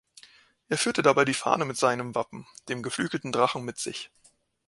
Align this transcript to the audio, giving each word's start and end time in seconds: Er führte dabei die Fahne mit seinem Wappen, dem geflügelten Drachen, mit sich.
Er 0.67 0.79
führte 0.79 1.03
dabei 1.03 1.25
die 1.25 1.35
Fahne 1.35 1.63
mit 1.63 1.77
seinem 1.77 2.15
Wappen, 2.15 2.47
dem 2.69 2.81
geflügelten 2.81 3.31
Drachen, 3.31 3.61
mit 3.63 3.77
sich. 3.77 4.09